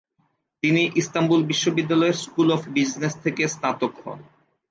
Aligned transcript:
তিনি 0.63 0.81
ইস্তাম্বুল 0.95 1.41
বিশ্ববিদ্যালয়ের 1.43 2.19
school 2.23 2.47
of 2.51 2.61
business 2.75 3.13
থেকে 3.23 3.43
স্নাতক 3.47 3.93
হন। 4.03 4.19